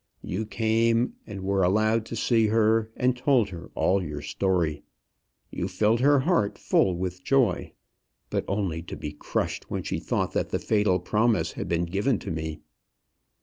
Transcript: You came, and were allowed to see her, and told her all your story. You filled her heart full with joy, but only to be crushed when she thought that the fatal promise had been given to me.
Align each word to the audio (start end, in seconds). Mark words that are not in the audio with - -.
You 0.23 0.47
came, 0.47 1.13
and 1.27 1.43
were 1.43 1.61
allowed 1.61 2.07
to 2.07 2.15
see 2.15 2.47
her, 2.47 2.89
and 2.97 3.15
told 3.15 3.49
her 3.49 3.69
all 3.75 4.01
your 4.01 4.23
story. 4.23 4.81
You 5.51 5.67
filled 5.67 5.99
her 5.99 6.21
heart 6.21 6.57
full 6.57 6.97
with 6.97 7.23
joy, 7.23 7.73
but 8.31 8.43
only 8.47 8.81
to 8.81 8.95
be 8.97 9.11
crushed 9.11 9.69
when 9.69 9.83
she 9.83 9.99
thought 9.99 10.31
that 10.31 10.49
the 10.49 10.57
fatal 10.57 10.99
promise 10.99 11.51
had 11.51 11.69
been 11.69 11.85
given 11.85 12.17
to 12.17 12.31
me. 12.31 12.61